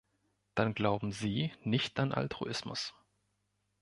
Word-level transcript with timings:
Dann 0.55 0.73
glauben 0.73 1.11
Sie 1.11 1.51
nicht 1.61 1.99
an 1.99 2.11
Altruismus. 2.11 2.95